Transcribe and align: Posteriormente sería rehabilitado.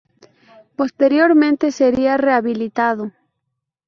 Posteriormente 0.77 1.69
sería 1.71 2.17
rehabilitado. 2.17 3.11